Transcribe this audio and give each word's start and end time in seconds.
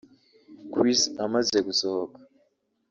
Chris 0.73 0.99
amaze 1.25 1.57
gusohoka 1.67 2.19